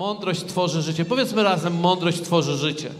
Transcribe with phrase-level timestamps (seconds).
[0.00, 1.04] Mądrość tworzy życie.
[1.04, 2.90] Powiedzmy razem, mądrość tworzy życie.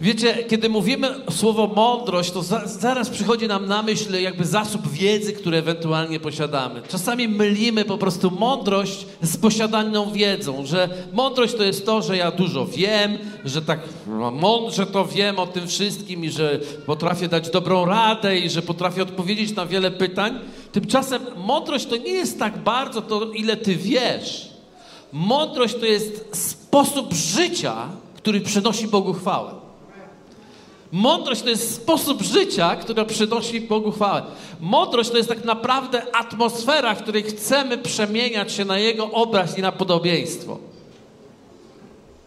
[0.00, 5.32] Wiecie, kiedy mówimy słowo mądrość, to za, zaraz przychodzi nam na myśl jakby zasób wiedzy,
[5.32, 6.82] który ewentualnie posiadamy.
[6.88, 12.30] Czasami mylimy po prostu mądrość z posiadaną wiedzą, że mądrość to jest to, że ja
[12.30, 17.50] dużo wiem, że tak no, mądrze to wiem o tym wszystkim i że potrafię dać
[17.50, 20.38] dobrą radę i że potrafię odpowiedzieć na wiele pytań.
[20.72, 24.45] Tymczasem mądrość to nie jest tak bardzo to, ile ty wiesz.
[25.16, 27.76] Mądrość to jest sposób życia,
[28.16, 29.50] który przynosi Bogu chwałę.
[30.92, 34.22] Mądrość to jest sposób życia, który przynosi Bogu chwałę.
[34.60, 39.62] Mądrość to jest tak naprawdę atmosfera, w której chcemy przemieniać się na Jego obraz i
[39.62, 40.58] na podobieństwo.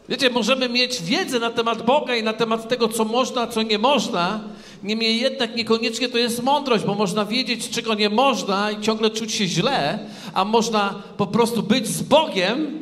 [0.10, 3.78] Wiecie, możemy mieć wiedzę na temat Boga i na temat tego, co można, co nie
[3.78, 4.40] można.
[4.84, 9.32] Niemniej jednak niekoniecznie to jest mądrość, bo można wiedzieć, czego nie można i ciągle czuć
[9.32, 10.00] się źle,
[10.34, 12.80] a można po prostu być z Bogiem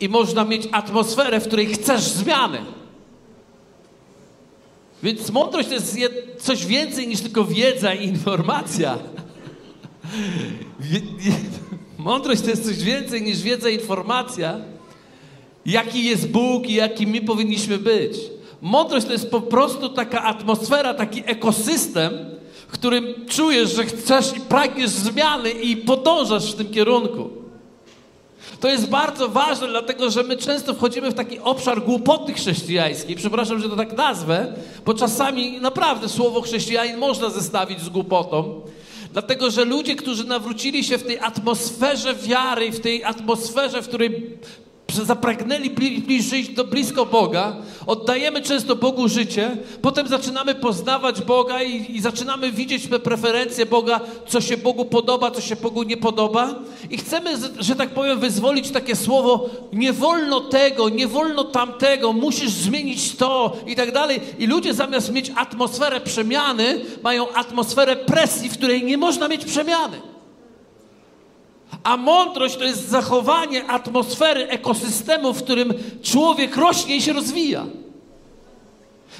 [0.00, 2.58] i można mieć atmosferę, w której chcesz zmiany.
[5.02, 5.98] Więc mądrość to jest
[6.38, 8.98] coś więcej niż tylko wiedza i informacja.
[11.98, 14.60] Mądrość to jest coś więcej niż wiedza i informacja.
[15.66, 18.16] Jaki jest Bóg i jaki my powinniśmy być.
[18.62, 22.12] Mądrość to jest po prostu taka atmosfera, taki ekosystem,
[22.68, 27.30] w którym czujesz, że chcesz i pragniesz zmiany i podążasz w tym kierunku.
[28.60, 33.16] To jest bardzo ważne, dlatego że my często wchodzimy w taki obszar głupoty chrześcijańskiej.
[33.16, 38.60] Przepraszam, że to tak nazwę, bo czasami naprawdę słowo chrześcijanin można zestawić z głupotą.
[39.12, 44.38] Dlatego, że ludzie, którzy nawrócili się w tej atmosferze wiary, w tej atmosferze, w której
[45.04, 52.00] zapragnęli bliżej do blisko Boga, oddajemy często Bogu życie, potem zaczynamy poznawać Boga i, i,
[52.00, 56.54] zaczynamy widzieć te preferencje Boga, co się Bogu podoba, co się Bogu nie podoba
[56.90, 62.50] i chcemy, że tak powiem, wyzwolić takie słowo nie wolno tego, nie wolno tamtego, musisz
[62.50, 64.20] zmienić to i tak dalej.
[64.38, 70.15] I ludzie zamiast mieć atmosferę przemiany, mają atmosferę presji, w której nie można mieć przemiany.
[71.86, 77.66] A mądrość to jest zachowanie atmosfery, ekosystemu, w którym człowiek rośnie i się rozwija.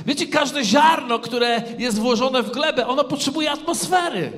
[0.06, 4.32] Wiecie, każde ziarno, które jest włożone w glebę, ono potrzebuje atmosfery.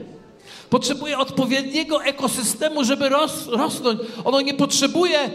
[0.70, 4.00] Potrzebuje odpowiedniego ekosystemu, żeby ros, rosnąć.
[4.24, 5.30] Ono nie potrzebuje, e,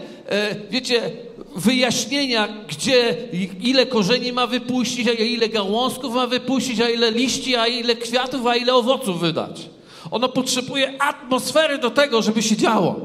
[0.70, 1.10] wiecie,
[1.56, 3.16] wyjaśnienia, gdzie,
[3.62, 8.46] ile korzeni ma wypuścić, a ile gałązków ma wypuścić, a ile liści, a ile kwiatów,
[8.46, 9.73] a ile owoców wydać.
[10.10, 13.00] Ono potrzebuje atmosfery do tego, żeby się działo.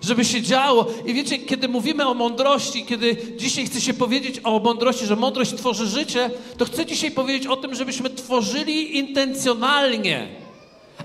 [0.00, 0.86] Żeby się działo.
[1.06, 5.54] I wiecie, kiedy mówimy o mądrości, kiedy dzisiaj chcę się powiedzieć o mądrości, że mądrość
[5.54, 10.28] tworzy życie, to chcę dzisiaj powiedzieć o tym, żebyśmy tworzyli intencjonalnie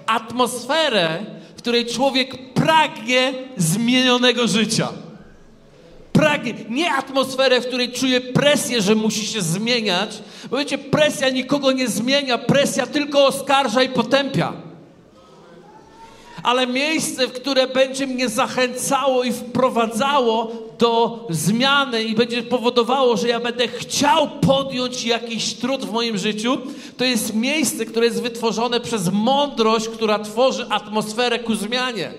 [0.06, 4.88] atmosferę, w której człowiek pragnie zmienionego życia.
[6.14, 11.72] Pragnie, nie atmosferę, w której czuje presję, że musi się zmieniać, bo wiecie, presja nikogo
[11.72, 14.67] nie zmienia, presja tylko oskarża i potępia
[16.48, 23.28] ale miejsce, w które będzie mnie zachęcało i wprowadzało do zmiany i będzie powodowało, że
[23.28, 26.58] ja będę chciał podjąć jakiś trud w moim życiu,
[26.98, 32.14] to jest miejsce, które jest wytworzone przez mądrość, która tworzy atmosferę ku zmianie.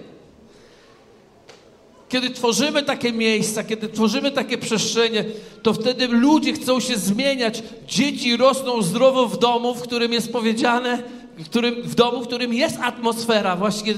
[2.09, 5.25] Kiedy tworzymy takie miejsca, kiedy tworzymy takie przestrzenie,
[5.63, 7.63] to wtedy ludzie chcą się zmieniać.
[7.87, 11.03] Dzieci rosną zdrowo w domu, w którym jest powiedziane,
[11.45, 13.95] którym, w domu, w którym jest atmosfera właśnie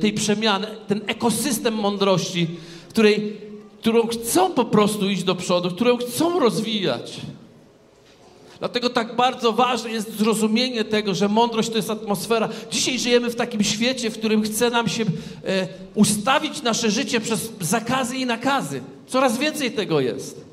[0.00, 2.46] tej przemiany, ten ekosystem mądrości,
[2.88, 3.36] której,
[3.80, 7.20] którą chcą po prostu iść do przodu, którą chcą rozwijać.
[8.58, 12.48] Dlatego tak bardzo ważne jest zrozumienie tego, że mądrość to jest atmosfera.
[12.70, 15.04] Dzisiaj żyjemy w takim świecie, w którym chce nam się
[15.44, 18.82] e, ustawić nasze życie przez zakazy i nakazy.
[19.06, 20.47] Coraz więcej tego jest.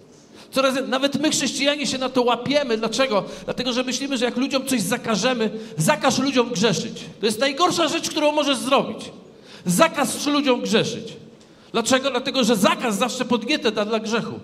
[0.56, 2.78] Coraz, nawet my, chrześcijanie, się na to łapiemy.
[2.78, 3.24] Dlaczego?
[3.46, 7.00] Dlatego, że myślimy, że jak ludziom coś zakażemy, zakaż ludziom grzeszyć.
[7.20, 9.12] To jest najgorsza rzecz, którą możesz zrobić.
[9.66, 11.14] Zakaz ludziom grzeszyć.
[11.72, 12.12] Dlaczego?
[12.12, 14.40] Dlatego, że zakaz zawsze podnietę da dla grzechu.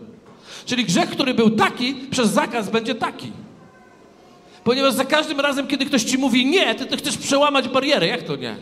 [0.66, 3.32] Czyli grzech, który był taki, przez zakaz będzie taki.
[4.64, 8.08] Ponieważ za każdym razem, kiedy ktoś ci mówi nie, ty, ty chcesz przełamać barierę.
[8.08, 8.56] Jak to nie?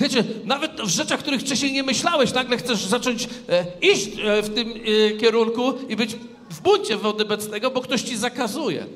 [0.00, 4.54] Wiecie, nawet w rzeczach, których wcześniej nie myślałeś, nagle chcesz zacząć e, iść e, w
[4.54, 6.16] tym e, kierunku i być
[6.50, 8.86] w buncie wobec bo ktoś ci zakazuje.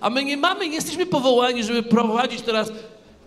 [0.00, 2.72] A my nie mamy, nie jesteśmy powołani, żeby prowadzić teraz,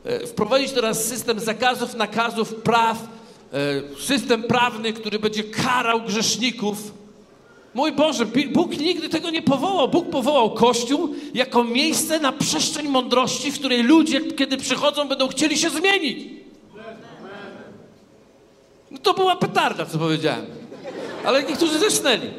[0.05, 3.07] e, wprowadzić teraz system zakazów, nakazów, praw,
[3.53, 6.93] e, system prawny, który będzie karał grzeszników.
[7.73, 9.87] Mój Boże, Bóg nigdy tego nie powołał.
[9.89, 15.57] Bóg powołał Kościół jako miejsce na przestrzeń mądrości, w której ludzie, kiedy przychodzą, będą chcieli
[15.57, 16.44] się zmienić.
[18.91, 20.45] No to była petarda, co powiedziałem.
[21.25, 22.29] Ale niektórzy zesnęli.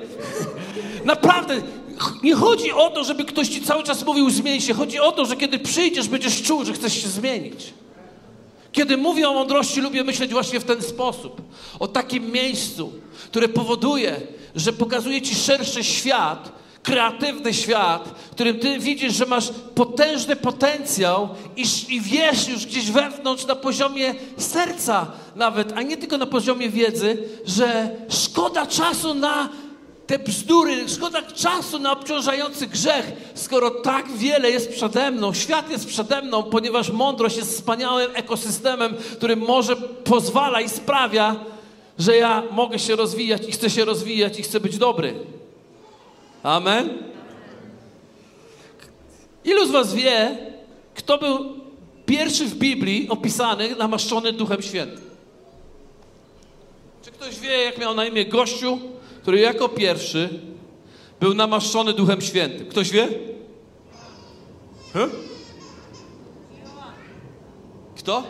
[1.04, 1.62] Naprawdę,
[2.22, 4.74] nie chodzi o to, żeby ktoś ci cały czas mówił zmień się.
[4.74, 7.74] Chodzi o to, że kiedy przyjdziesz, będziesz czuł, że chcesz się zmienić.
[8.72, 11.42] Kiedy mówię o mądrości, lubię myśleć właśnie w ten sposób.
[11.78, 12.92] O takim miejscu,
[13.24, 14.20] które powoduje,
[14.54, 16.52] że pokazuje ci szerszy świat,
[16.82, 22.90] kreatywny świat, w którym ty widzisz, że masz potężny potencjał i, i wiesz już gdzieś
[22.90, 25.06] wewnątrz na poziomie serca
[25.36, 29.48] nawet, a nie tylko na poziomie wiedzy, że szkoda czasu na
[30.06, 35.86] te bzdury, szkoda czasu na obciążający grzech, skoro tak wiele jest przede mną, świat jest
[35.86, 41.36] przede mną, ponieważ mądrość jest wspaniałym ekosystemem, który może pozwala i sprawia,
[41.98, 45.14] że ja mogę się rozwijać i chcę się rozwijać i chcę być dobry.
[46.42, 46.88] Amen?
[49.44, 50.38] Ilu z Was wie,
[50.94, 51.60] kto był
[52.06, 55.05] pierwszy w Biblii opisany, namaszczony Duchem Świętym?
[57.20, 58.78] Ktoś wie, jak miał na imię gościu,
[59.22, 60.28] który jako pierwszy
[61.20, 62.66] był namaszczony Duchem Świętym?
[62.66, 63.08] Ktoś wie?
[64.92, 65.10] Huh?
[67.96, 68.22] Kto?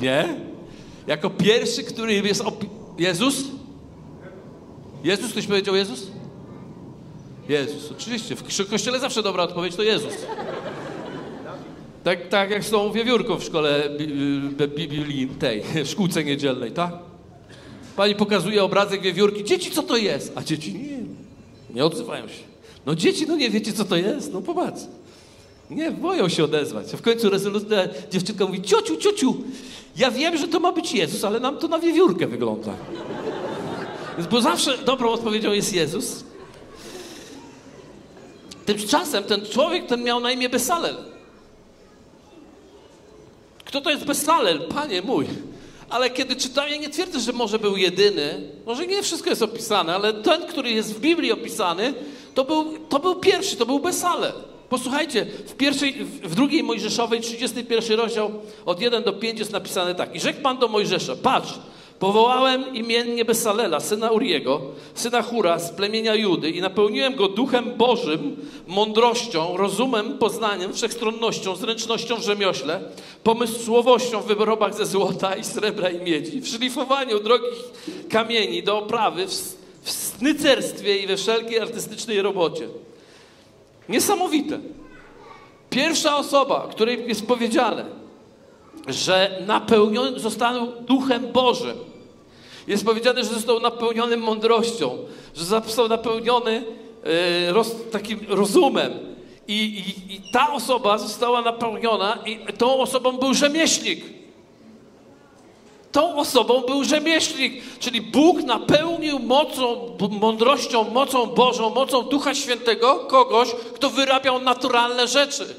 [0.00, 0.36] Nie?
[1.06, 2.42] Jako pierwszy, który jest
[2.98, 3.44] Jezus?
[5.04, 5.30] Jezus?
[5.32, 6.06] Ktoś powiedział Jezus?
[7.48, 8.36] Jezus, oczywiście.
[8.36, 10.14] W kościele zawsze dobra odpowiedź to Jezus.
[12.08, 13.90] Tak, tak jak tą wiewiórką w szkole
[14.76, 16.92] Biblii tej, w szkółce niedzielnej, tak?
[17.96, 19.44] Pani pokazuje obrazek wiewiórki.
[19.44, 20.32] Dzieci, co to jest?
[20.34, 20.98] A dzieci nie,
[21.74, 22.42] nie odzywają się.
[22.86, 24.32] No dzieci, no nie wiecie, co to jest?
[24.32, 24.82] No popatrz.
[25.70, 26.86] Nie, boją się odezwać.
[26.86, 27.76] W końcu rezolutna
[28.10, 29.36] dziewczynka mówi, ciociu, ciociu,
[29.96, 32.74] ja wiem, że to ma być Jezus, ale nam to na wiewiórkę wygląda.
[34.18, 36.24] Więc bo zawsze dobrą odpowiedzią jest Jezus.
[38.66, 41.07] Tymczasem ten człowiek ten miał na imię Besalel.
[43.68, 44.60] Kto to jest Besalel?
[44.60, 45.26] Panie mój.
[45.90, 49.94] Ale kiedy czytam, ja nie twierdzę, że może był jedyny, może nie wszystko jest opisane,
[49.94, 51.94] ale ten, który jest w Biblii opisany,
[52.34, 54.32] to był, to był pierwszy, to był Besalel.
[54.68, 58.30] Posłuchajcie, w, pierwszej, w drugiej Mojżeszowej, 31 rozdział,
[58.66, 60.14] od 1 do 5 jest napisane tak.
[60.14, 61.54] I rzekł Pan do Mojżesza, patrz,
[61.98, 64.60] Powołałem imiennie Besalela, syna Uriego,
[64.94, 68.36] syna Hura z plemienia Judy i napełniłem go duchem Bożym,
[68.66, 72.80] mądrością, rozumem, poznaniem, wszechstronnością, zręcznością w rzemiośle,
[73.22, 77.58] pomysłowością w wyrobach ze złota i srebra i miedzi, w szlifowaniu drogich
[78.10, 79.32] kamieni do oprawy, w,
[79.82, 82.68] w snycerstwie i we wszelkiej artystycznej robocie.
[83.88, 84.58] Niesamowite.
[85.70, 87.84] Pierwsza osoba, której jest powiedziane,
[88.88, 91.87] że napełniony został Duchem Bożym.
[92.68, 94.98] Jest powiedziane, że został napełniony mądrością,
[95.36, 96.64] że został napełniony
[97.04, 98.92] e, roz, takim rozumem.
[99.48, 104.04] I, i, I ta osoba została napełniona i tą osobą był rzemieślnik.
[105.92, 113.48] Tą osobą był rzemieślnik, czyli Bóg napełnił mocą, mądrością, mocą Bożą, mocą Ducha Świętego kogoś,
[113.74, 115.54] kto wyrabiał naturalne rzeczy.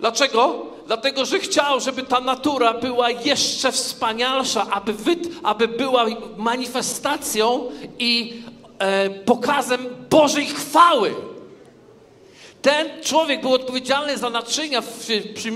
[0.00, 0.73] Dlaczego?
[0.86, 8.42] Dlatego, że chciał, żeby ta natura była jeszcze wspanialsza, aby, wy, aby była manifestacją i
[8.78, 11.14] e, pokazem Bożej chwały.
[12.62, 14.88] Ten człowiek był odpowiedzialny za naczynia w,
[15.34, 15.54] przy, e,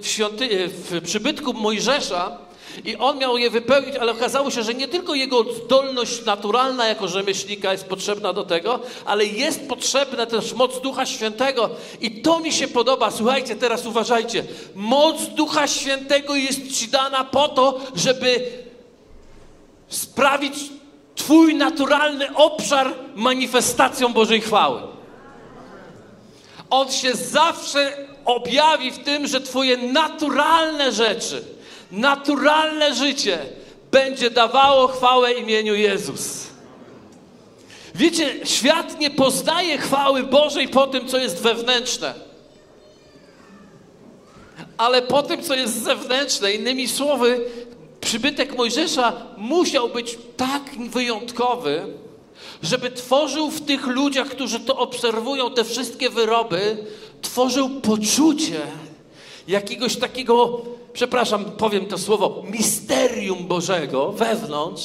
[0.00, 2.38] w, świąty, w przybytku Mojżesza,
[2.84, 7.08] i on miał je wypełnić, ale okazało się, że nie tylko jego zdolność naturalna jako
[7.08, 11.70] rzemieślnika jest potrzebna do tego, ale jest potrzebna też moc Ducha Świętego.
[12.00, 13.10] I to mi się podoba.
[13.10, 14.44] Słuchajcie, teraz uważajcie.
[14.74, 18.40] Moc Ducha Świętego jest ci dana po to, żeby
[19.88, 20.54] sprawić
[21.14, 24.80] Twój naturalny obszar manifestacją Bożej chwały.
[26.70, 31.44] On się zawsze objawi w tym, że Twoje naturalne rzeczy,
[31.92, 33.38] naturalne życie
[33.90, 36.46] będzie dawało chwałę imieniu Jezus.
[37.94, 42.14] Wiecie, świat nie poznaje chwały Bożej po tym, co jest wewnętrzne.
[44.76, 47.40] Ale po tym, co jest zewnętrzne, innymi słowy,
[48.00, 51.86] przybytek Mojżesza musiał być tak wyjątkowy,
[52.62, 56.76] żeby tworzył w tych ludziach, którzy to obserwują, te wszystkie wyroby,
[57.22, 58.60] tworzył poczucie
[59.48, 60.62] jakiegoś takiego
[60.96, 64.82] przepraszam, powiem to słowo, misterium Bożego wewnątrz,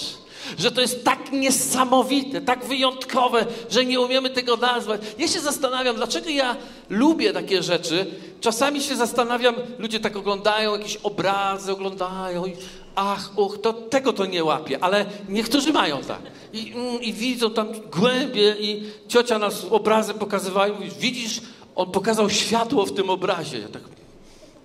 [0.58, 5.02] że to jest tak niesamowite, tak wyjątkowe, że nie umiemy tego nazwać.
[5.18, 6.56] Ja się zastanawiam, dlaczego ja
[6.90, 8.06] lubię takie rzeczy.
[8.42, 12.54] Czasami się zastanawiam, ludzie tak oglądają jakieś obrazy, oglądają i
[12.96, 16.22] ach, uch, to tego to nie łapie, ale niektórzy mają tak.
[16.54, 21.42] I, mm, i widzą tam głębie i ciocia nas obrazem pokazywają, widzisz,
[21.76, 23.60] on pokazał światło w tym obrazie.
[23.60, 23.82] Ja tak,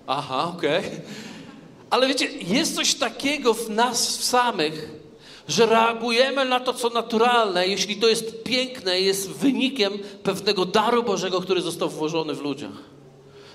[0.07, 0.79] aha, okej.
[0.79, 1.01] Okay.
[1.89, 4.89] Ale wiecie, jest coś takiego w nas samych,
[5.47, 11.41] że reagujemy na to, co naturalne, jeśli to jest piękne, jest wynikiem pewnego daru Bożego,
[11.41, 12.71] który został włożony w ludziach.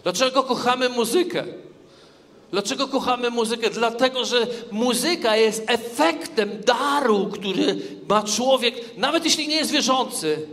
[0.03, 1.45] Dlaczego kochamy muzykę?
[2.51, 3.71] Dlaczego kochamy muzykę?
[3.71, 7.77] Dlatego, że muzyka jest efektem daru, który
[8.09, 10.47] ma człowiek, nawet jeśli nie jest wierzący.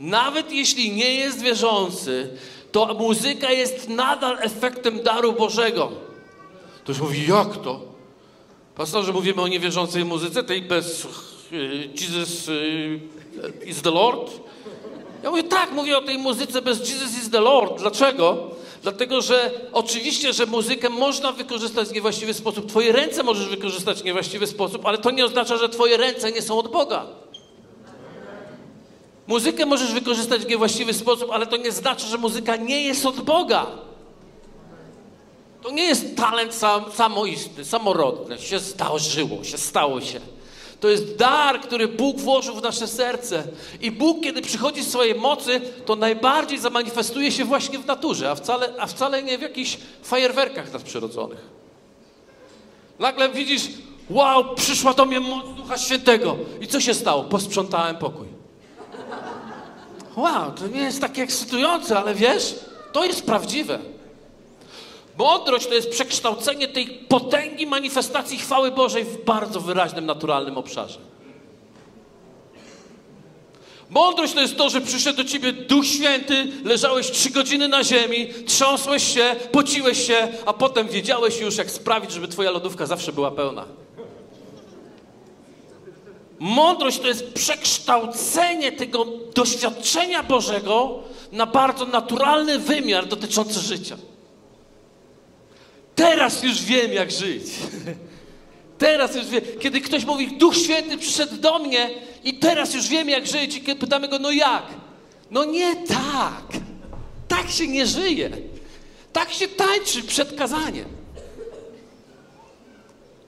[0.00, 2.28] Nawet jeśli nie jest wierzący,
[2.72, 6.09] to muzyka jest nadal efektem daru Bożego.
[6.90, 7.80] Ktoś mówi, jak to?
[8.76, 11.04] Pastorze, mówimy o niewierzącej muzyce, tej bez
[11.52, 13.00] y, Jesus y,
[13.66, 14.30] is the Lord?
[15.22, 17.80] Ja mówię, tak, mówię o tej muzyce bez Jesus is the Lord.
[17.80, 18.50] Dlaczego?
[18.82, 22.66] Dlatego, że oczywiście, że muzykę można wykorzystać w niewłaściwy sposób.
[22.66, 26.42] Twoje ręce możesz wykorzystać w niewłaściwy sposób, ale to nie oznacza, że twoje ręce nie
[26.42, 27.06] są od Boga.
[29.26, 33.20] Muzykę możesz wykorzystać w niewłaściwy sposób, ale to nie znaczy, że muzyka nie jest od
[33.20, 33.89] Boga.
[35.62, 38.38] To nie jest talent sam, samoistny, samorodny.
[38.38, 40.20] Się zdarzyło, się stało się.
[40.80, 43.44] To jest dar, który Bóg włożył w nasze serce.
[43.80, 48.34] I Bóg, kiedy przychodzi z swojej mocy, to najbardziej zamanifestuje się właśnie w naturze, a
[48.34, 51.38] wcale, a wcale nie w jakichś fajerwerkach nadprzyrodzonych.
[52.98, 53.62] Nagle widzisz,
[54.10, 56.36] wow, przyszła do mnie moc Ducha Świętego.
[56.60, 57.24] I co się stało?
[57.24, 58.28] Posprzątałem pokój.
[60.16, 62.54] Wow, to nie jest takie ekscytujące, ale wiesz,
[62.92, 63.78] to jest prawdziwe.
[65.20, 70.98] Mądrość to jest przekształcenie tej potęgi manifestacji chwały Bożej w bardzo wyraźnym, naturalnym obszarze.
[73.90, 78.28] Mądrość to jest to, że przyszedł do ciebie Duch Święty, leżałeś trzy godziny na ziemi,
[78.46, 83.30] trząsłeś się, pociłeś się, a potem wiedziałeś już, jak sprawić, żeby twoja lodówka zawsze była
[83.30, 83.64] pełna.
[86.38, 90.98] Mądrość to jest przekształcenie tego doświadczenia Bożego
[91.32, 93.96] na bardzo naturalny wymiar dotyczący życia.
[96.00, 97.42] Teraz już wiem, jak żyć.
[98.78, 99.42] Teraz już wiem.
[99.60, 101.90] Kiedy ktoś mówi, Duch Święty przyszedł do mnie
[102.24, 103.56] i teraz już wiem, jak żyć.
[103.56, 104.62] I kiedy pytamy go, no jak?
[105.30, 106.44] No nie tak.
[107.28, 108.30] Tak się nie żyje.
[109.12, 110.88] Tak się tańczy przed kazaniem.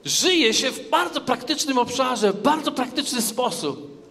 [0.05, 4.03] Żyje się w bardzo praktycznym obszarze, w bardzo praktyczny sposób.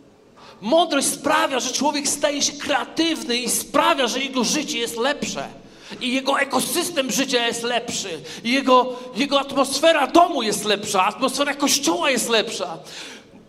[0.60, 5.61] Mądrość sprawia, że człowiek staje się kreatywny i sprawia, że jego życie jest lepsze.
[6.00, 8.20] I jego ekosystem życia jest lepszy.
[8.44, 11.04] I jego, jego atmosfera domu jest lepsza.
[11.04, 12.78] Atmosfera kościoła jest lepsza.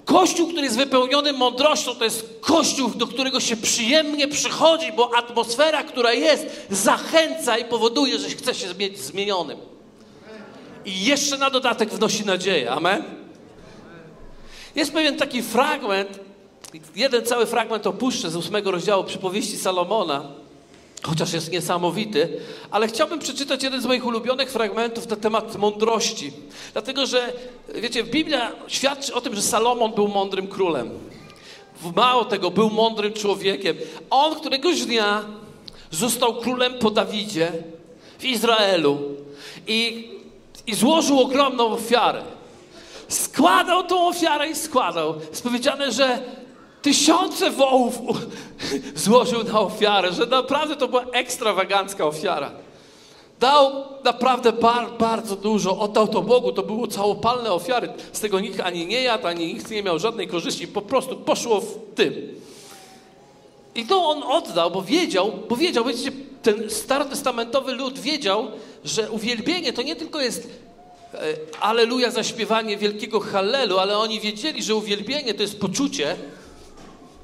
[0.05, 5.83] Kościół, który jest wypełniony mądrością, to jest kościół, do którego się przyjemnie przychodzi, bo atmosfera,
[5.83, 9.57] która jest, zachęca i powoduje, że chce się mieć zmienionym.
[10.85, 12.71] I jeszcze na dodatek wnosi nadzieję.
[12.71, 13.03] Amen?
[14.75, 16.19] Jest pewien taki fragment,
[16.95, 20.42] jeden cały fragment opuszczę z ósmego rozdziału przypowieści Salomona
[21.03, 22.39] chociaż jest niesamowity,
[22.72, 26.31] ale chciałbym przeczytać jeden z moich ulubionych fragmentów na temat mądrości.
[26.74, 27.33] Dlatego, że
[27.75, 30.89] wiecie, Biblia świadczy o tym, że Salomon był mądrym królem.
[31.95, 33.77] Mało tego, był mądrym człowiekiem.
[34.10, 35.24] On któregoś dnia
[35.91, 37.51] został królem po Dawidzie
[38.19, 38.98] w Izraelu
[39.67, 40.10] i,
[40.67, 42.24] i złożył ogromną ofiarę.
[43.07, 45.15] Składał tą ofiarę i składał.
[45.29, 46.19] Jest powiedziane, że
[46.83, 47.99] tysiące wołów
[48.95, 52.51] złożył na ofiarę, że naprawdę to była ekstrawagancka ofiara.
[53.39, 53.71] Dał
[54.03, 57.93] naprawdę bar, bardzo dużo, oddał to Bogu, to było całopalne ofiary.
[58.11, 61.61] Z tego nikt ani nie jadł, ani nikt nie miał żadnej korzyści, po prostu poszło
[61.61, 62.13] w tym.
[63.75, 66.11] I to on oddał, bo wiedział, bo wiedział, wiecie,
[66.41, 68.47] ten starotestamentowy lud wiedział,
[68.83, 70.49] że uwielbienie to nie tylko jest
[71.13, 71.19] e,
[71.61, 76.15] aleluja zaśpiewanie wielkiego hallelu, ale oni wiedzieli, że uwielbienie to jest poczucie,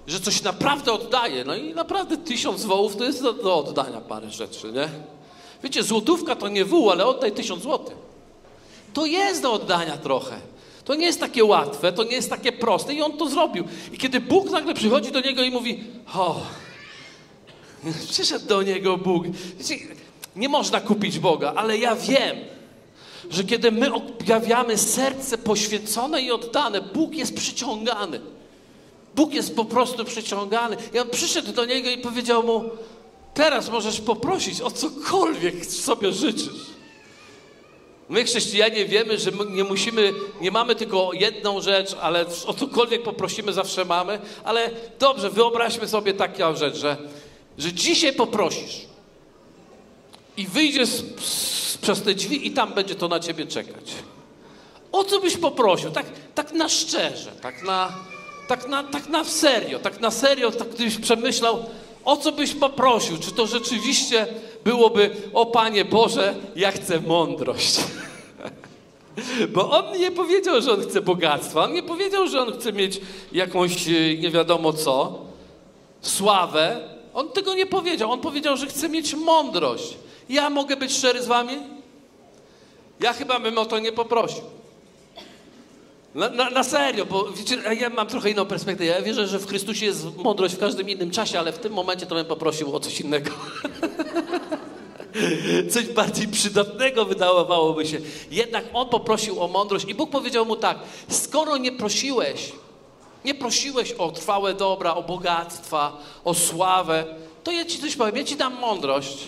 [0.09, 1.43] że coś naprawdę oddaje.
[1.43, 4.89] No i naprawdę tysiąc wołów to jest do, do oddania parę rzeczy, nie?
[5.63, 7.97] Wiecie, złotówka to nie wół, ale oddaj tysiąc złotych.
[8.93, 10.35] To jest do oddania trochę.
[10.85, 13.63] To nie jest takie łatwe, to nie jest takie proste i on to zrobił.
[13.91, 15.83] I kiedy Bóg nagle przychodzi do niego i mówi,
[16.15, 16.41] o,
[18.09, 19.23] przyszedł do niego Bóg.
[19.57, 19.75] Wiecie,
[20.35, 22.37] nie można kupić Boga, ale ja wiem,
[23.29, 28.19] że kiedy my objawiamy serce poświęcone i oddane, Bóg jest przyciągany.
[29.19, 30.77] Bóg jest po prostu przyciągany.
[30.93, 32.63] I on przyszedł do niego i powiedział mu:
[33.33, 36.65] Teraz możesz poprosić o cokolwiek sobie życzysz.
[38.09, 43.53] My, chrześcijanie, wiemy, że nie musimy, nie mamy tylko jedną rzecz, ale o cokolwiek poprosimy,
[43.53, 44.19] zawsze mamy.
[44.43, 46.97] Ale dobrze, wyobraźmy sobie taką rzecz, że,
[47.57, 48.85] że dzisiaj poprosisz
[50.37, 50.89] i wyjdziesz
[51.81, 53.91] przez te drzwi i tam będzie to na ciebie czekać.
[54.91, 55.91] O co byś poprosił?
[55.91, 57.93] Tak, tak na szczerze, tak na,
[58.49, 61.65] tak na, tak na serio, tak na serio, tak gdybyś przemyślał,
[62.05, 63.17] o co byś poprosił?
[63.17, 64.27] Czy to rzeczywiście
[64.63, 67.79] byłoby, o Panie Boże, ja chcę mądrość.
[69.53, 73.01] Bo on nie powiedział, że on chce bogactwa, on nie powiedział, że on chce mieć
[73.31, 75.19] jakąś e, nie wiadomo co,
[76.01, 76.89] sławę.
[77.13, 78.11] On tego nie powiedział.
[78.11, 79.97] On powiedział, że chce mieć mądrość.
[80.29, 81.53] Ja mogę być szczery z wami?
[82.99, 84.58] Ja chyba bym o to nie poprosił.
[86.15, 88.85] Na, na, na, serio, bo wiecie, ja mam trochę inną perspektywę.
[88.85, 92.05] Ja wierzę, że w Chrystusie jest mądrość w każdym innym czasie, ale w tym momencie
[92.05, 93.31] to bym poprosił o coś innego.
[95.73, 97.99] coś bardziej przydatnego wydawałoby się.
[98.31, 102.51] Jednak on poprosił o mądrość i Bóg powiedział mu tak: skoro nie prosiłeś,
[103.25, 107.05] nie prosiłeś o trwałe dobra, o bogactwa, o sławę,
[107.43, 109.27] to ja ci coś powiem, ja ci dam mądrość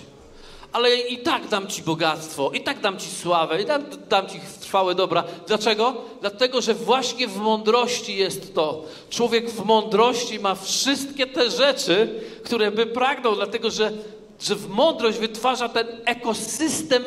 [0.72, 4.40] ale i tak dam Ci bogactwo, i tak dam Ci sławę, i dam, dam Ci
[4.62, 5.24] trwałe dobra.
[5.48, 5.94] Dlaczego?
[6.22, 8.86] Dlatego, że właśnie w mądrości jest to.
[9.10, 13.92] Człowiek w mądrości ma wszystkie te rzeczy, które by pragnął, dlatego że,
[14.42, 17.04] że w mądrość wytwarza ten ekosystem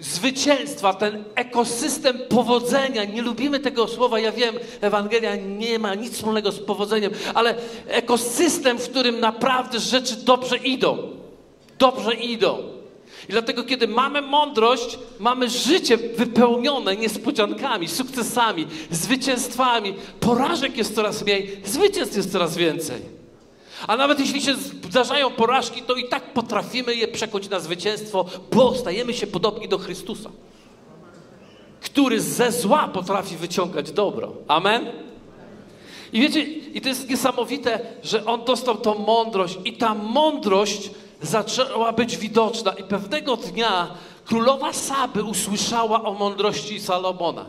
[0.00, 3.04] zwycięstwa, ten ekosystem powodzenia.
[3.04, 7.54] Nie lubimy tego słowa, ja wiem, Ewangelia nie ma nic wspólnego z powodzeniem, ale
[7.88, 10.98] ekosystem, w którym naprawdę rzeczy dobrze idą.
[11.78, 12.79] Dobrze idą.
[13.30, 19.94] I dlatego, kiedy mamy mądrość, mamy życie wypełnione niespodziankami, sukcesami, zwycięstwami.
[20.20, 23.00] Porażek jest coraz mniej, zwycięstw jest coraz więcej.
[23.86, 28.74] A nawet jeśli się zdarzają porażki, to i tak potrafimy je przekoć na zwycięstwo, bo
[28.74, 30.30] stajemy się podobni do Chrystusa,
[31.80, 34.32] który ze zła potrafi wyciągać dobro.
[34.48, 34.86] Amen?
[36.12, 40.90] I wiecie, i to jest niesamowite, że on dostał tą mądrość, i ta mądrość
[41.22, 43.88] zaczęła być widoczna i pewnego dnia
[44.24, 47.46] królowa Saby usłyszała o mądrości Salomona.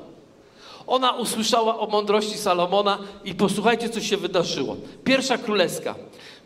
[0.88, 4.78] Ona usłyszała o mądrości Salomona i posłuchajcie, co się wydarzyło.
[5.04, 5.96] Pierwsza królewska,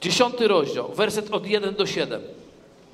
[0.01, 2.21] dziesiąty rozdział, werset od 1 do 7.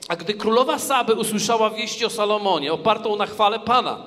[0.08, 4.04] A gdy królowa Saby usłyszała wieści o Salomonie, opartą na chwale Pana,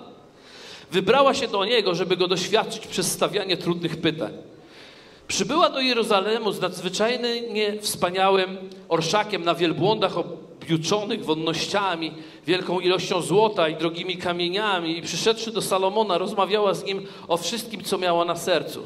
[0.90, 4.32] wybrała się do niego, żeby go doświadczyć przez stawianie trudnych pytań.
[5.28, 8.56] Przybyła do Jerozolemu z nadzwyczajnie wspaniałym
[8.88, 12.12] orszakiem na wielbłądach objuczonych wonnościami,
[12.46, 17.84] wielką ilością złota i drogimi kamieniami i przyszedłszy do Salomona rozmawiała z nim o wszystkim,
[17.84, 18.82] co miała na sercu.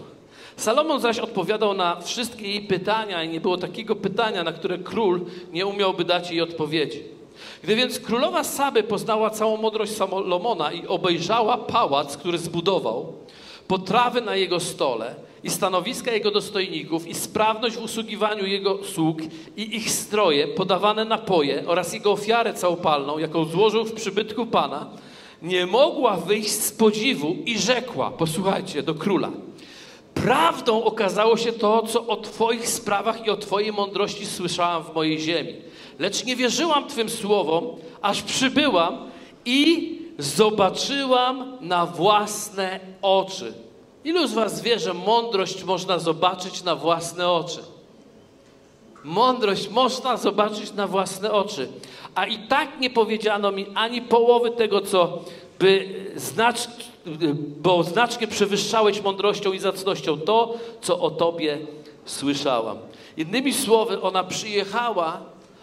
[0.56, 5.20] Salomon zaś odpowiadał na wszystkie jej pytania i nie było takiego pytania, na które król
[5.52, 7.02] nie umiałby dać jej odpowiedzi.
[7.62, 13.12] Gdy więc królowa Saby poznała całą mądrość Salomona i obejrzała pałac, który zbudował,
[13.68, 19.18] potrawy na jego stole– i stanowiska jego dostojników, i sprawność w usługiwaniu jego sług,
[19.56, 24.90] i ich stroje, podawane napoje oraz jego ofiarę całopalną, jaką złożył w przybytku Pana,
[25.42, 29.30] nie mogła wyjść z podziwu i rzekła, posłuchajcie, do króla,
[30.14, 35.20] prawdą okazało się to, co o Twoich sprawach i o Twojej mądrości słyszałam w mojej
[35.20, 35.54] ziemi.
[35.98, 37.64] Lecz nie wierzyłam Twym słowom,
[38.02, 39.10] aż przybyłam
[39.44, 43.67] i zobaczyłam na własne oczy.
[44.04, 47.60] Ilu z Was wie, że mądrość można zobaczyć na własne oczy?
[49.04, 51.68] Mądrość można zobaczyć na własne oczy.
[52.14, 55.18] A i tak nie powiedziano mi ani połowy tego, co
[55.58, 56.58] by znacz,
[57.60, 61.58] bo znacznie przewyższałeś mądrością i zacnością to, co o Tobie
[62.04, 62.78] słyszałam.
[63.16, 65.20] Innymi słowy, ona przyjechała,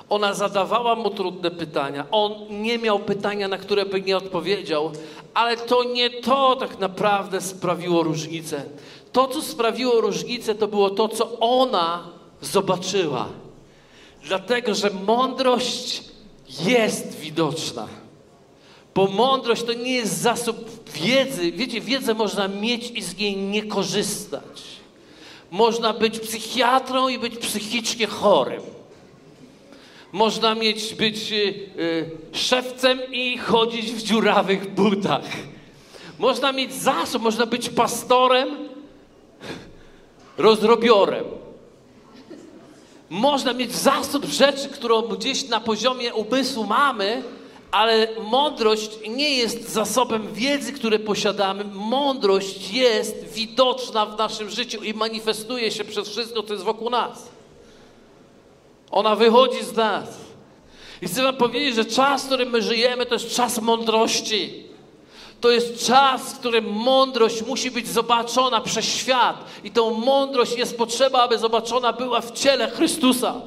[0.09, 2.05] ona zadawała mu trudne pytania.
[2.11, 4.91] On nie miał pytania, na które by nie odpowiedział,
[5.33, 8.63] ale to nie to tak naprawdę sprawiło różnicę.
[9.11, 12.03] To, co sprawiło różnicę, to było to, co ona
[12.41, 13.27] zobaczyła.
[14.23, 16.03] Dlatego, że mądrość
[16.65, 17.87] jest widoczna.
[18.95, 21.51] Bo mądrość to nie jest zasób wiedzy.
[21.51, 24.63] Wiecie, wiedzę można mieć i z niej nie korzystać.
[25.51, 28.74] Można być psychiatrą i być psychicznie chorym.
[30.15, 31.35] Można mieć, być y,
[31.79, 35.25] y, szewcem i chodzić w dziurawych butach.
[36.19, 38.49] Można mieć zasób, można być pastorem,
[40.37, 41.25] rozrobiorem.
[43.09, 47.23] Można mieć zasób rzeczy, którą gdzieś na poziomie umysłu mamy,
[47.71, 51.63] ale mądrość nie jest zasobem wiedzy, które posiadamy.
[51.73, 57.34] Mądrość jest widoczna w naszym życiu i manifestuje się przez wszystko, co jest wokół nas.
[58.95, 60.05] Ona wychodzi z nas.
[61.01, 64.63] I chcę Wam powiedzieć, że czas, w którym my żyjemy, to jest czas mądrości.
[65.41, 69.43] To jest czas, w którym mądrość musi być zobaczona przez świat.
[69.63, 73.41] I tą mądrość jest potrzeba, aby zobaczona była w ciele Chrystusa.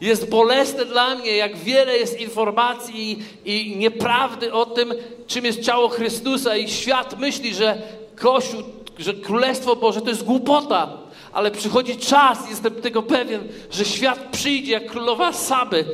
[0.00, 4.94] Jest bolesne dla mnie, jak wiele jest informacji i, i nieprawdy o tym,
[5.26, 7.82] czym jest ciało Chrystusa, i świat myśli, że
[8.16, 8.62] Kościół,
[8.98, 11.05] że Królestwo Boże to jest głupota
[11.36, 15.84] ale przychodzi czas, jestem tego pewien, że świat przyjdzie jak królowa Saby,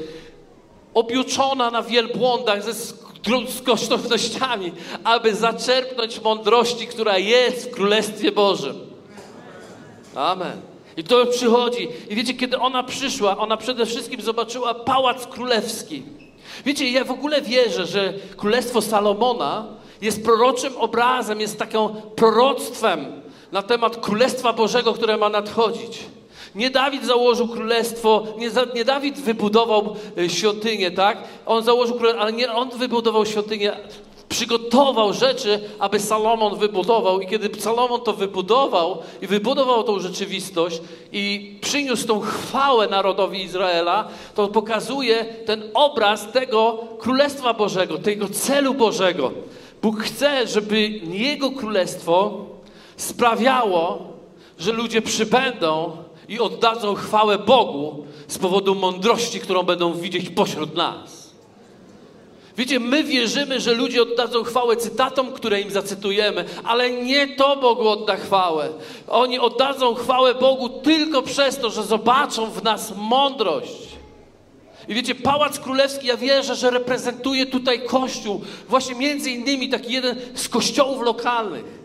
[0.94, 4.72] objuczona na wielbłądach, ze z kosztownościami,
[5.05, 8.76] aby zaczerpnąć mądrości, która jest w Królestwie Bożym.
[10.14, 10.61] Amen.
[10.96, 11.88] I to przychodzi.
[12.11, 16.02] I wiecie, kiedy ona przyszła, ona przede wszystkim zobaczyła pałac królewski.
[16.64, 19.66] Wiecie, ja w ogóle wierzę, że Królestwo Salomona
[20.00, 23.21] jest proroczym obrazem, jest taką proroctwem
[23.52, 25.98] na temat Królestwa Bożego, które ma nadchodzić.
[26.54, 31.18] Nie Dawid założył królestwo, nie, nie Dawid wybudował e, świątynię, tak?
[31.46, 33.72] On założył królestwo, ale nie on wybudował świątynię,
[34.28, 37.20] przygotował rzeczy, aby Salomon wybudował.
[37.20, 40.80] I kiedy Salomon to wybudował i wybudował tą rzeczywistość
[41.12, 48.74] i przyniósł tą chwałę narodowi Izraela, to pokazuje ten obraz tego Królestwa Bożego, tego celu
[48.74, 49.32] Bożego.
[49.82, 52.46] Bóg chce, żeby Jego Królestwo
[52.96, 54.12] sprawiało,
[54.59, 55.96] że ludzie przybędą
[56.28, 61.22] i oddadzą chwałę Bogu z powodu mądrości, którą będą widzieć pośród nas.
[62.57, 67.88] Wiecie, my wierzymy, że ludzie oddadzą chwałę cytatom, które im zacytujemy, ale nie to Bogu
[67.88, 68.68] odda chwałę.
[69.09, 73.92] Oni oddadzą chwałę Bogu tylko przez to, że zobaczą w nas mądrość.
[74.88, 80.16] I wiecie, Pałac Królewski, ja wierzę, że reprezentuje tutaj Kościół, właśnie między innymi taki jeden
[80.35, 81.82] z kościołów lokalnych.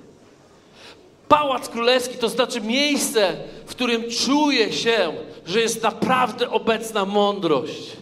[1.28, 3.34] Pałac Królewski to znaczy miejsce,
[3.66, 5.14] w którym czuje się,
[5.46, 7.98] że jest naprawdę obecna mądrość.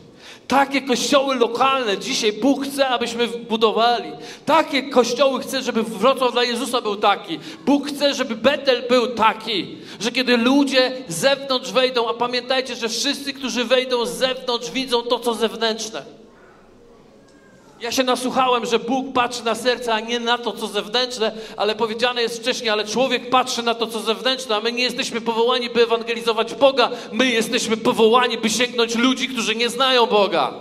[0.48, 4.12] Takie kościoły lokalne dzisiaj Bóg chce, abyśmy budowali.
[4.46, 7.40] Takie kościoły chce, żeby Wrocław dla Jezusa był taki.
[7.66, 9.78] Bóg chce, żeby Betel był taki.
[10.00, 15.02] Że kiedy ludzie z zewnątrz wejdą, a pamiętajcie, że wszyscy, którzy wejdą z zewnątrz, widzą
[15.02, 16.25] to, co zewnętrzne.
[17.82, 21.76] Ja się nasłuchałem, że Bóg patrzy na serce, a nie na to, co zewnętrzne, ale
[21.76, 25.70] powiedziane jest wcześniej, ale człowiek patrzy na to, co zewnętrzne, a my nie jesteśmy powołani,
[25.70, 30.54] by ewangelizować Boga, my jesteśmy powołani, by sięgnąć ludzi, którzy nie znają Boga.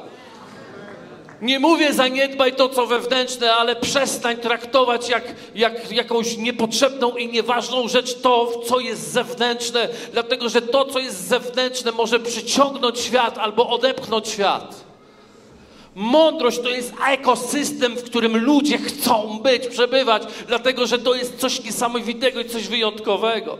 [1.42, 7.88] Nie mówię zaniedbaj to, co wewnętrzne, ale przestań traktować jak, jak jakąś niepotrzebną i nieważną
[7.88, 13.68] rzecz to, co jest zewnętrzne, dlatego że to, co jest zewnętrzne, może przyciągnąć świat albo
[13.68, 14.93] odepchnąć świat.
[15.94, 21.64] Mądrość to jest ekosystem, w którym ludzie chcą być, przebywać, dlatego że to jest coś
[21.64, 23.58] niesamowitego i coś wyjątkowego.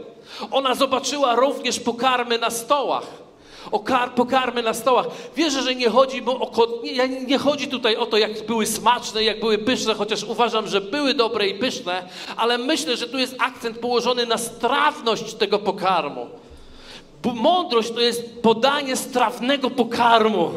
[0.51, 3.25] Ona zobaczyła również pokarmy na stołach.
[3.73, 5.07] O kar, pokarmy na stołach.
[5.37, 9.25] Wierzę, że nie chodzi, bo o, nie, nie chodzi tutaj o to, jak były smaczne,
[9.25, 13.37] jak były pyszne, chociaż uważam, że były dobre i pyszne, ale myślę, że tu jest
[13.39, 16.27] akcent położony na strawność tego pokarmu.
[17.35, 20.51] Mądrość to jest podanie strawnego pokarmu.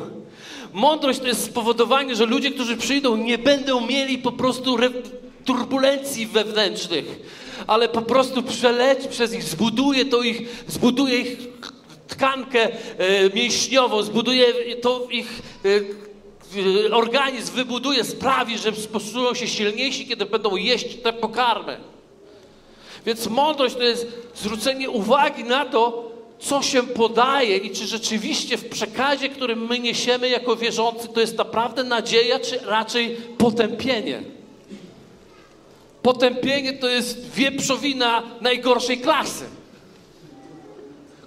[0.78, 4.78] Mądrość to jest spowodowanie, że ludzie, którzy przyjdą, nie będą mieli po prostu
[5.46, 7.06] turbulencji wewnętrznych,
[7.68, 11.38] ale po prostu przeleci przez ich, zbuduje to ich, zbuduje ich
[12.08, 12.70] tkankę e,
[13.36, 20.96] mięśniową, zbuduje to ich e, organizm, wybuduje, sprawi, że poczują się silniejsi, kiedy będą jeść
[20.96, 21.78] te pokarmy.
[23.06, 28.70] Więc mądrość to jest zwrócenie uwagi na to, co się podaje i czy rzeczywiście w
[28.70, 34.22] przekazie, którym my niesiemy jako wierzący, to jest naprawdę nadzieja, czy raczej potępienie.
[36.02, 39.46] Potępienie to jest wieprzowina najgorszej klasy,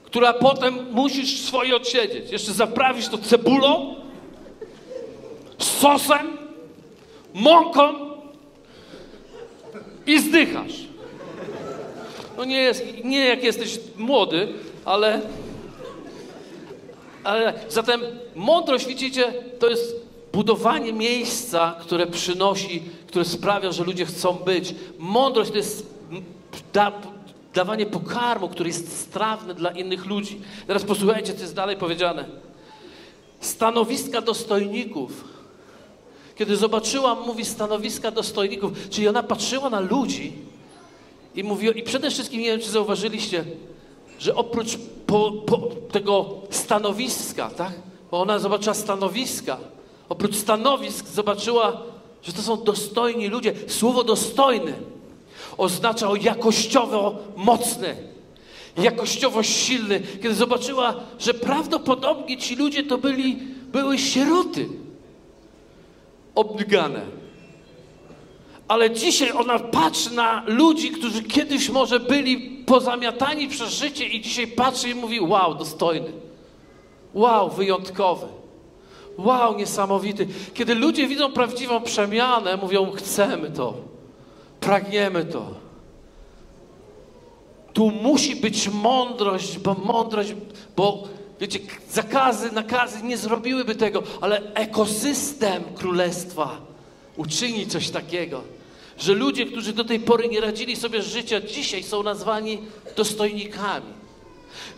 [0.05, 2.33] która potem musisz swoje odsiedzieć.
[2.33, 3.95] Jeszcze zaprawisz to cebulą,
[5.59, 6.37] sosem,
[7.35, 8.11] mąką
[10.07, 10.73] i zdychasz.
[12.37, 14.49] No nie, jest, nie jak jesteś młody,
[14.85, 15.21] ale,
[17.25, 18.01] ale zatem
[18.35, 19.97] mądrość, widzicie, to jest
[20.33, 24.75] budowanie miejsca, które przynosi, które sprawia, że ludzie chcą być.
[24.99, 25.87] Mądrość to jest
[26.73, 26.93] da,
[27.55, 30.41] dawanie pokarmu, który jest strawny dla innych ludzi.
[30.67, 32.25] Teraz posłuchajcie, co jest dalej powiedziane.
[33.41, 35.25] Stanowiska dostojników.
[36.37, 40.33] Kiedy zobaczyłam, mówi stanowiska dostojników, czyli ona patrzyła na ludzi
[41.35, 43.45] i mówiła, i przede wszystkim, nie wiem, czy zauważyliście,
[44.21, 45.59] że oprócz po, po
[45.93, 47.73] tego stanowiska, tak?
[48.11, 49.57] Bo ona zobaczyła stanowiska.
[50.09, 51.83] Oprócz stanowisk zobaczyła,
[52.23, 53.55] że to są dostojni ludzie.
[53.69, 54.75] Słowo dostojny
[55.57, 57.97] oznacza jakościowo mocny,
[58.79, 60.01] jakościowo silny.
[60.23, 63.37] Kiedy zobaczyła, że prawdopodobnie ci ludzie to byli,
[63.73, 64.69] były sieroty
[66.35, 67.20] obdygane
[68.71, 74.47] ale dzisiaj ona patrzy na ludzi, którzy kiedyś może byli pozamiatani przez życie i dzisiaj
[74.47, 76.13] patrzy i mówi, wow, dostojny.
[77.15, 78.27] Wow, wyjątkowy.
[79.19, 80.29] Wow, niesamowity.
[80.55, 83.75] Kiedy ludzie widzą prawdziwą przemianę, mówią, chcemy to.
[84.61, 85.47] Pragniemy to.
[87.73, 90.35] Tu musi być mądrość, bo mądrość,
[90.77, 91.03] bo
[91.41, 96.57] wiecie, zakazy, nakazy nie zrobiłyby tego, ale ekosystem królestwa
[97.17, 98.60] uczyni coś takiego,
[99.01, 102.59] że ludzie, którzy do tej pory nie radzili sobie z życia, dzisiaj są nazwani
[102.97, 103.93] dostojnikami.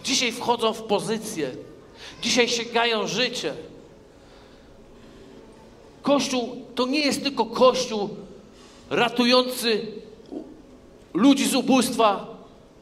[0.04, 1.50] Dzisiaj wchodzą w pozycję,
[2.22, 3.54] dzisiaj sięgają życie.
[6.02, 8.08] Kościół to nie jest tylko kościół
[8.90, 9.86] ratujący
[11.14, 12.26] ludzi z ubóstwa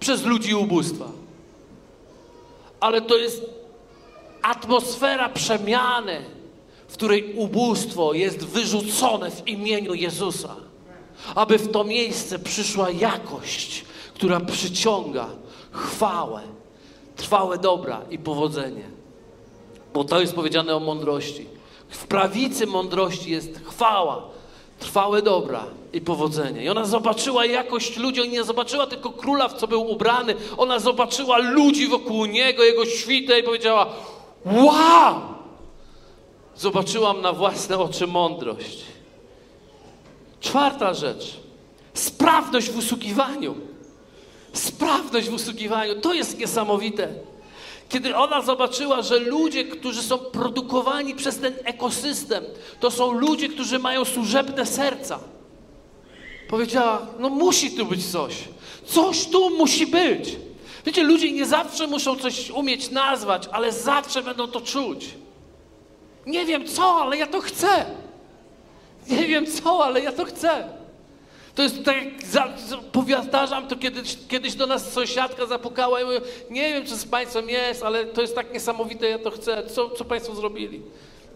[0.00, 1.12] przez ludzi ubóstwa,
[2.81, 3.42] ale to jest
[4.42, 6.24] atmosfera przemiany,
[6.88, 10.69] w której ubóstwo jest wyrzucone w imieniu Jezusa,
[11.35, 15.26] aby w to miejsce przyszła jakość, która przyciąga
[15.72, 16.40] chwałę,
[17.16, 18.85] trwałe dobra i powodzenie.
[19.94, 21.46] Bo to jest powiedziane o mądrości.
[21.88, 24.22] W prawicy mądrości jest chwała,
[24.78, 26.64] trwałe dobra i powodzenie.
[26.64, 30.78] I ona zobaczyła jakość ludzi, ona nie zobaczyła tylko króla, w co był ubrany, ona
[30.78, 33.87] zobaczyła ludzi wokół niego, jego świtę i powiedziała:
[34.46, 35.20] Wow!
[36.56, 38.89] Zobaczyłam na własne oczy mądrość.
[40.40, 41.37] Czwarta rzecz.
[41.94, 43.55] Sprawność w usługiwaniu.
[44.53, 46.00] Sprawność w usługiwaniu.
[46.00, 47.09] To jest niesamowite.
[47.88, 52.44] Kiedy ona zobaczyła, że ludzie, którzy są produkowani przez ten ekosystem,
[52.81, 55.18] to są ludzie, którzy mają służebne serca.
[56.48, 58.35] Powiedziała, no musi tu być coś.
[58.87, 60.37] Coś tu musi być.
[60.87, 65.07] Wiecie, ludzie nie zawsze muszą coś umieć nazwać, ale zawsze będą to czuć.
[66.26, 67.87] Nie wiem co, ale ja to chcę.
[69.11, 70.68] Nie wiem co, ale ja to chcę.
[71.55, 71.96] To jest tak,
[72.92, 77.49] powtarzam to kiedyś, kiedyś do nas sąsiadka zapukała i mówiła, nie wiem, czy z Państwem
[77.49, 79.62] jest, ale to jest tak niesamowite, ja to chcę.
[79.66, 80.83] Co, co Państwo zrobili?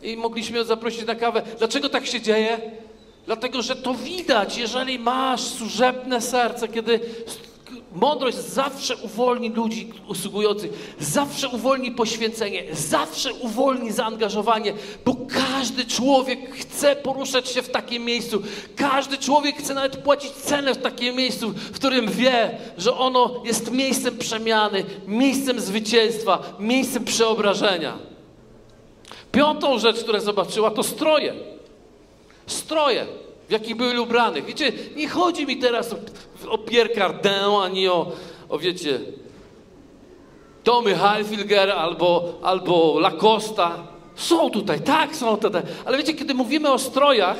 [0.02, 1.42] I mogliśmy ją zaprosić na kawę.
[1.58, 2.60] Dlaczego tak się dzieje?
[3.26, 7.00] Dlatego, że to widać, jeżeli masz służebne serce, kiedy
[7.94, 14.72] Mądrość zawsze uwolni ludzi usługujących, zawsze uwolni poświęcenie, zawsze uwolni zaangażowanie,
[15.04, 18.42] bo każdy człowiek chce poruszać się w takim miejscu.
[18.76, 23.70] Każdy człowiek chce nawet płacić cenę w takim miejscu, w którym wie, że ono jest
[23.70, 27.98] miejscem przemiany, miejscem zwycięstwa, miejscem przeobrażenia.
[29.32, 31.34] Piątą rzecz, którą zobaczyła, to stroje.
[32.46, 33.06] Stroje
[33.54, 34.42] jakich byli ubrane.
[34.42, 35.96] Wiecie, nie chodzi mi teraz o,
[36.50, 38.12] o Pierre Cardin, ani o,
[38.48, 39.00] o wiecie,
[40.64, 43.86] Tommy Hilfiger albo, albo Lacosta.
[44.16, 45.62] Są tutaj, tak, są tutaj.
[45.84, 47.36] Ale wiecie, kiedy mówimy o strojach,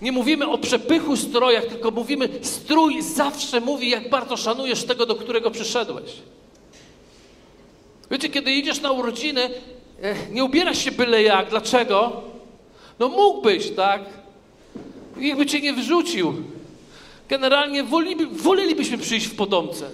[0.00, 5.14] nie mówimy o przepychu strojach, tylko mówimy, strój zawsze mówi, jak bardzo szanujesz tego, do
[5.14, 6.12] którego przyszedłeś.
[8.10, 9.50] Wiecie, kiedy idziesz na urodziny,
[10.02, 11.50] eh, nie ubierasz się byle jak.
[11.50, 12.22] Dlaczego?
[12.98, 14.00] No mógłbyś, tak?
[15.18, 16.34] Nikt by cię nie wyrzucił.
[17.28, 17.84] Generalnie
[18.32, 19.90] wolelibyśmy przyjść w podomce.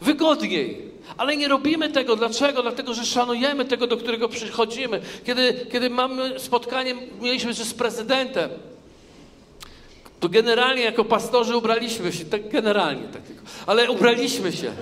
[0.00, 0.92] Wygodniej.
[1.16, 2.16] Ale nie robimy tego.
[2.16, 2.62] Dlaczego?
[2.62, 5.00] Dlatego, że szanujemy tego, do którego przychodzimy.
[5.26, 8.50] Kiedy, kiedy mamy spotkanie, mieliśmy się z prezydentem,
[10.20, 14.72] to generalnie jako pastorzy ubraliśmy się, tak generalnie tak tylko, ale ubraliśmy się.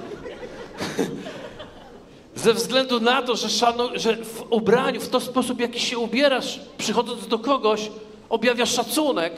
[2.35, 6.61] Ze względu na to, że, szanu, że w ubraniu, w to sposób, jaki się ubierasz,
[6.79, 7.91] przychodząc do kogoś,
[8.31, 9.33] objawia szacunek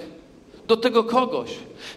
[0.68, 1.50] do tego kogoś.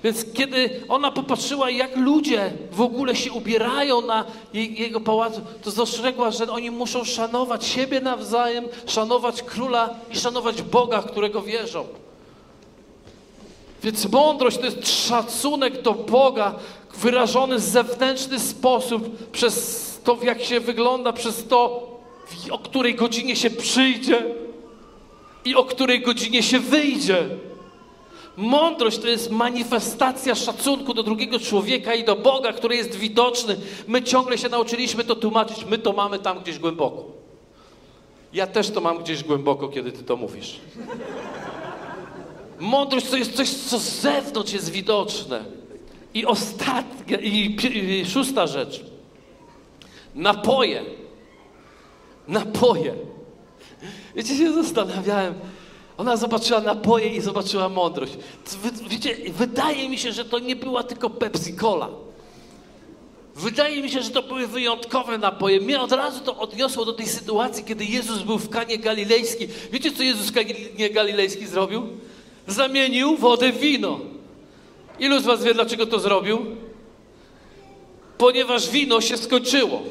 [0.04, 6.32] Więc kiedy ona popatrzyła, jak ludzie w ogóle się ubierają na jego pałacu, to dostrzegła,
[6.32, 11.88] że oni muszą szanować siebie nawzajem, szanować króla i szanować Boga, którego wierzą.
[13.84, 16.56] Więc mądrość to jest szacunek do Boga,
[16.98, 21.88] wyrażony w zewnętrzny sposób, przez to, jak się wygląda, przez to,
[22.52, 24.45] o której godzinie się przyjdzie
[25.46, 27.26] i o której godzinie się wyjdzie.
[28.38, 33.58] Mądrość to jest manifestacja szacunku do drugiego człowieka i do Boga, który jest widoczny.
[33.88, 37.04] My ciągle się nauczyliśmy to tłumaczyć, my to mamy tam gdzieś głęboko.
[38.34, 40.60] Ja też to mam gdzieś głęboko, kiedy ty to mówisz.
[42.60, 45.46] Mądrość to jest coś, co z zewnątrz jest widoczne.
[46.14, 48.82] I ostatnia, i, i szósta rzecz.
[50.16, 50.84] Napoje.
[52.28, 52.96] Napoje.
[54.16, 55.34] Wiecie, się zastanawiałem.
[55.98, 58.14] Ona zobaczyła napoje i zobaczyła mądrość.
[58.90, 61.88] Wiecie, wydaje mi się, że to nie była tylko Pepsi-Cola.
[63.36, 65.62] Wydaje mi się, że to były wyjątkowe napoje.
[65.62, 69.50] Mnie od razu to odniosło do tej sytuacji, kiedy Jezus był w Kanie Galilejskiej.
[69.72, 71.88] Wiecie, co Jezus w Kanie Galilejskiej zrobił?
[72.48, 74.00] Zamienił wodę w wino.
[75.00, 76.46] Ilu z was wie, dlaczego to zrobił?
[78.18, 79.82] Ponieważ wino się skończyło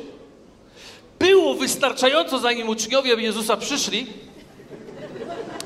[1.24, 4.06] było wystarczająco, zanim uczniowie Jezusa przyszli.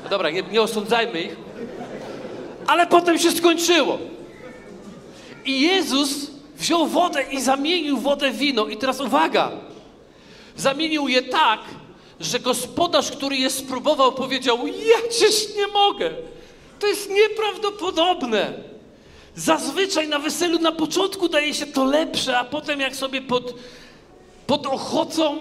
[0.09, 1.35] Dobra, nie, nie osądzajmy ich.
[2.67, 3.99] Ale potem się skończyło.
[5.45, 8.67] I Jezus wziął wodę i zamienił wodę w wino.
[8.67, 9.51] I teraz uwaga.
[10.55, 11.59] Zamienił je tak,
[12.19, 16.09] że gospodarz, który je spróbował, powiedział: Ja czyż nie mogę.
[16.79, 18.53] To jest nieprawdopodobne.
[19.35, 23.53] Zazwyczaj na weselu na początku daje się to lepsze, a potem jak sobie pod,
[24.49, 25.37] pod ochocą.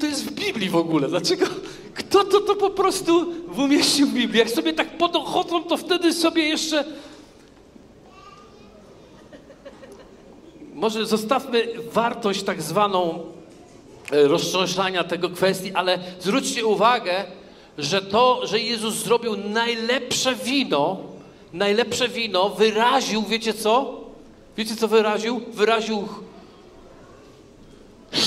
[0.00, 1.08] To jest w Biblii w ogóle?
[1.08, 1.46] Dlaczego?
[1.94, 4.38] Kto to, to po prostu umieścił w Biblii?
[4.38, 6.84] Jak sobie tak pod ochocą, to wtedy sobie jeszcze.
[10.74, 13.24] Może zostawmy wartość tak zwaną
[14.12, 17.24] e, roztrząszania tego kwestii, ale zwróćcie uwagę,
[17.78, 20.96] że to, że Jezus zrobił najlepsze wino,
[21.52, 24.00] najlepsze wino wyraził, wiecie co?
[24.56, 25.40] Wiecie co wyraził?
[25.52, 26.08] Wyraził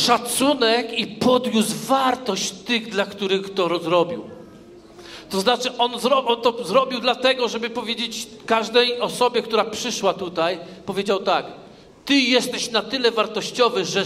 [0.02, 4.24] szacunek i podniósł wartość tych, dla których to zrobił.
[5.30, 10.60] To znaczy, on, zro, on to zrobił dlatego, żeby powiedzieć każdej osobie, która przyszła tutaj,
[10.86, 11.46] powiedział tak:
[12.06, 14.04] Ty jesteś na tyle wartościowy, że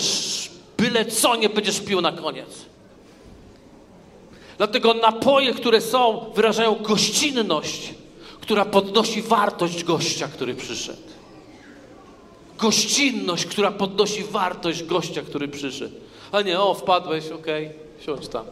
[0.78, 2.50] byle co nie będziesz pił na koniec.
[4.58, 7.94] Dlatego napoje, które są, wyrażają gościnność,
[8.42, 11.15] która podnosi wartość gościa, który przyszedł.
[12.58, 15.96] Gościnność, która podnosi wartość gościa, który przyszedł.
[16.32, 18.46] A nie, o, wpadłeś, okej, okay, siądź tam.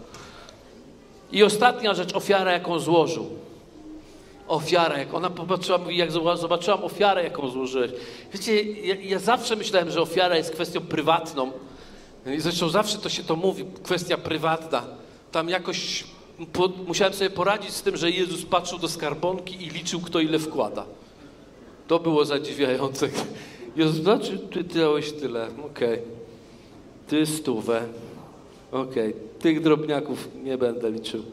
[1.32, 3.30] I ostatnia rzecz, ofiara, jaką złożył.
[4.48, 7.92] Ofiara, jak ona popatrzyła, mówi, jak zobaczyłam ofiarę, jaką złożyłeś.
[8.34, 11.52] Wiecie, ja, ja zawsze myślałem, że ofiara jest kwestią prywatną.
[12.38, 14.84] I zresztą zawsze to się to mówi, kwestia prywatna.
[15.32, 16.04] Tam jakoś
[16.54, 20.40] po, musiałem sobie poradzić z tym, że Jezus patrzył do skarbonki i liczył, kto ile
[20.40, 20.86] wkłada.
[21.88, 23.10] To było zadziwiające.
[23.76, 25.94] Jezus, znaczy, ty dałeś tyle, okej.
[25.94, 26.02] Okay.
[27.08, 27.84] Ty stówę,
[28.72, 29.10] okej.
[29.10, 29.14] Okay.
[29.40, 31.24] Tych drobniaków nie będę liczył.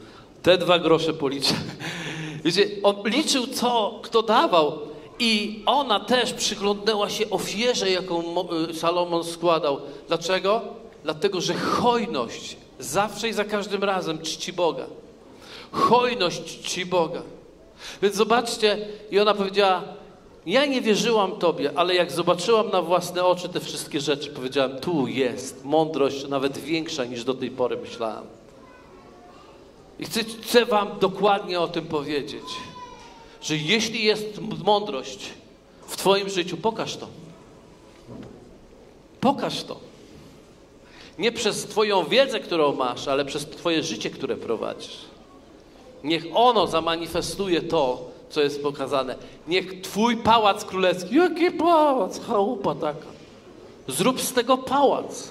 [0.42, 1.55] Te dwa grosze policzę.
[2.44, 4.79] Wiecie, on liczył, co kto dawał.
[5.18, 8.22] I ona też przyglądnęła się ofierze, jaką
[8.70, 9.81] y, Salomon składał.
[10.09, 10.61] Dlaczego?
[11.05, 14.87] Dlatego, że hojność zawsze i za każdym razem czci Boga.
[15.72, 17.22] Hojność czci Boga.
[18.03, 19.83] Więc zobaczcie, i ona powiedziała,
[20.46, 25.07] ja nie wierzyłam Tobie, ale jak zobaczyłam na własne oczy te wszystkie rzeczy, powiedziałam, tu
[25.07, 28.24] jest mądrość nawet większa niż do tej pory myślałam.
[29.98, 32.44] I chcę, chcę Wam dokładnie o tym powiedzieć,
[33.42, 35.31] że jeśli jest mądrość
[35.87, 37.07] w Twoim życiu, pokaż to.
[39.20, 39.76] Pokaż to.
[41.18, 44.98] Nie przez Twoją wiedzę, którą masz, ale przez Twoje życie, które prowadzisz.
[46.05, 49.16] Niech ono zamanifestuje to, co jest pokazane.
[49.48, 53.06] Niech Twój pałac królewski, jaki pałac, chałupa taka.
[53.88, 55.30] Zrób z tego pałac.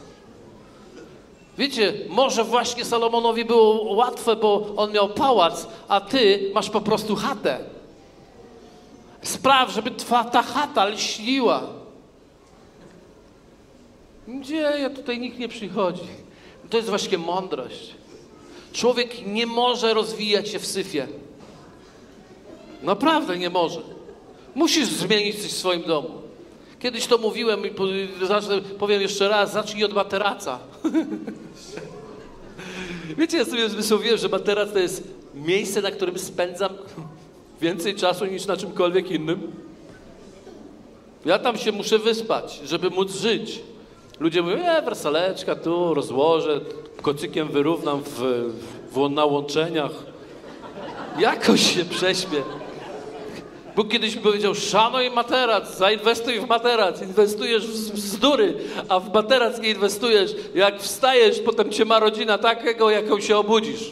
[1.57, 7.15] Wiecie, może właśnie Salomonowi było łatwe, bo on miał pałac, a ty masz po prostu
[7.15, 7.59] chatę.
[9.21, 11.63] Spraw, żeby twa, ta chata lśniła.
[14.27, 16.07] Gdzie ja tutaj nikt nie przychodzi.
[16.69, 17.95] To jest właśnie mądrość.
[18.73, 21.07] Człowiek nie może rozwijać się w syfie.
[22.84, 23.80] Naprawdę nie może.
[24.56, 26.10] Musisz zmienić coś w swoim domu.
[26.80, 27.72] Kiedyś to mówiłem i
[28.80, 30.60] powiem jeszcze raz, zacznij od materaca.
[33.18, 35.04] Wiecie, ja sobie wysłowiłem, że materac to jest
[35.36, 36.74] miejsce, na którym spędzam
[37.62, 39.52] więcej czasu niż na czymkolwiek innym.
[41.26, 43.60] Ja tam się muszę wyspać, żeby móc żyć.
[44.20, 46.62] Ludzie mówią, e, wersaleczka tu, rozłożę,
[47.02, 48.50] kocykiem wyrównam w,
[48.92, 49.92] w, na łączeniach.
[51.20, 52.44] Jakoś się prześpię.
[53.80, 58.54] Bóg kiedyś mi powiedział, szanuj materac, zainwestuj w materac, inwestujesz w bzdury,
[58.89, 60.32] a w materac nie inwestujesz.
[60.56, 63.92] Jak wstajesz, potem cię ma rodzina takiego, jaką się obudzisz.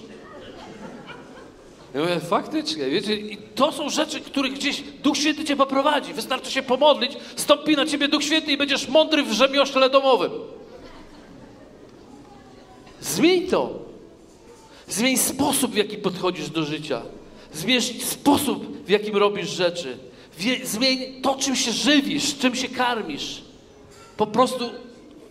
[1.94, 6.14] Ja mówię, faktycznie, wiecie, i to są rzeczy, których gdzieś Duch Święty cię poprowadzi.
[6.14, 10.32] Wystarczy się pomodlić, stąpi na ciebie Duch Święty i będziesz mądry w rzemiośle domowym.
[13.02, 13.80] Zmień to.
[14.88, 17.02] Zmień sposób, w jaki podchodzisz do życia.
[17.54, 19.98] Zmień sposób, w jakim robisz rzeczy.
[20.64, 23.42] Zmień to, czym się żywisz, czym się karmisz.
[24.18, 24.70] Po prostu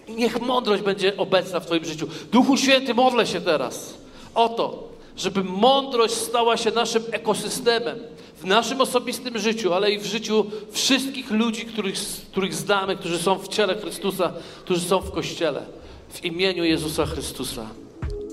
[0.08, 2.08] niech mądrość będzie obecna w Twoim życiu.
[2.32, 3.94] Duchu Święty, modlę się teraz
[4.34, 7.98] o to, żeby mądrość stała się naszym ekosystemem
[8.36, 11.94] w naszym osobistym życiu, ale i w życiu wszystkich ludzi, których,
[12.30, 14.32] których znamy, którzy są w ciele Chrystusa,
[14.64, 15.66] którzy są w Kościele.
[16.08, 17.66] W imieniu Jezusa Chrystusa.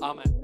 [0.00, 0.43] Amen.